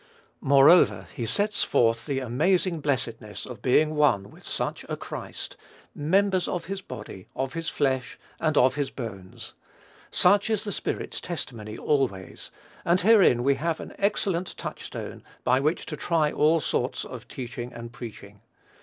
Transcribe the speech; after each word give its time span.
Moreover, 0.39 1.05
he 1.15 1.27
sets 1.27 1.63
forth 1.63 2.07
the 2.07 2.17
amazing 2.21 2.79
blessedness 2.79 3.45
of 3.45 3.61
being 3.61 3.93
one 3.93 4.31
with 4.31 4.43
such 4.43 4.83
a 4.89 4.97
Christ, 4.97 5.57
"members 5.93 6.47
of 6.47 6.65
his 6.65 6.81
body, 6.81 7.27
of 7.35 7.53
his 7.53 7.69
flesh, 7.69 8.17
and 8.39 8.57
of 8.57 8.73
his 8.73 8.89
bones." 8.89 9.53
Such 10.09 10.49
is 10.49 10.63
the 10.63 10.71
Spirit's 10.71 11.21
testimony 11.21 11.77
always; 11.77 12.49
and 12.83 12.99
herein 12.99 13.43
we 13.43 13.53
have 13.53 13.79
an 13.79 13.93
excellent 13.99 14.57
touchstone 14.57 15.21
by 15.43 15.59
which 15.59 15.85
to 15.85 15.95
try 15.95 16.31
all 16.31 16.61
sorts 16.61 17.05
of 17.05 17.27
teaching 17.27 17.71
and 17.71 17.93
preaching. 17.93 18.41